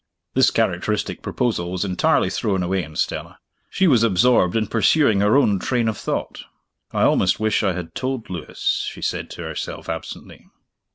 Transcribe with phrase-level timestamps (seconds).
[0.33, 3.37] This characteristic proposal was entirely thrown away on Stella.
[3.69, 6.41] She was absorbed in pursuing her own train of thought.
[6.91, 10.47] "I almost wish I had told Lewis," she said to herself absently.